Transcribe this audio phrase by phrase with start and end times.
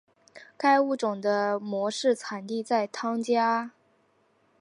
[0.57, 3.69] 该物种的模式产地在汤加。